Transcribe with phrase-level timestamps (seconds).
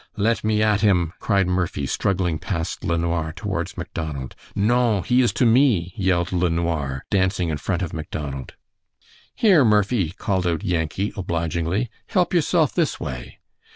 [0.17, 4.35] "Let me at him," cried Murphy, struggling past LeNoir towards Macdonald.
[4.55, 5.03] "Non!
[5.03, 8.55] He is to me!" yelled LeNoir, dancing in front of Macdonald.
[9.35, 13.37] "Here, Murphy," called out Yankee, obligingly, "help yourself this way."